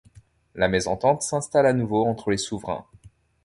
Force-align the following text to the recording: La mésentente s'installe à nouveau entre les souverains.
La 0.55 0.67
mésentente 0.67 1.21
s'installe 1.21 1.67
à 1.67 1.73
nouveau 1.73 2.07
entre 2.07 2.31
les 2.31 2.37
souverains. 2.37 2.85